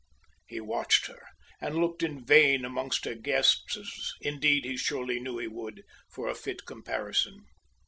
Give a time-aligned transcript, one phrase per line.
[0.47, 1.21] He watched her
[1.61, 6.27] and looked in vain amongst her guests, as indeed he surely knew he would, for
[6.27, 7.45] a fit comparison.